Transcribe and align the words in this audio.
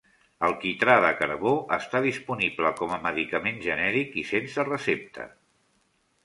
El 0.45 0.53
quitrà 0.61 0.93
de 1.03 1.09
carbó 1.19 1.51
està 1.77 2.01
disponible 2.05 2.71
com 2.79 2.95
a 2.97 2.97
medicament 3.05 3.61
genèric 3.67 4.19
i 4.23 4.25
sense 4.31 4.67
recepta. 4.73 5.29